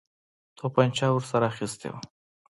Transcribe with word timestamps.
توپنچه 0.57 1.05
ورسره 1.11 1.45
اخیستې 1.51 1.87
وه. 1.91 1.99